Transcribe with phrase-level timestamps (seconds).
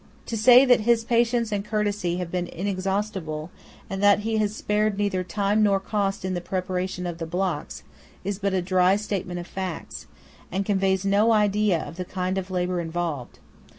[0.25, 3.51] To say that his patience and courtesy have been inexhaustible,
[3.87, 7.83] and that he has spared neither time nor cost in the preparation of the blocks,
[8.23, 10.07] is but a dry statement of facts,
[10.51, 13.37] and conveys no idea of the kind of labour involved.